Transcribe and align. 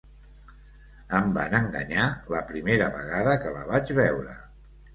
Em 1.17 1.29
van 1.35 1.53
enganyar 1.59 2.07
la 2.37 2.43
primera 2.49 2.89
vegada 2.99 3.39
que 3.45 3.55
la 3.61 3.65
vaig 3.73 3.97
veure. 4.05 4.39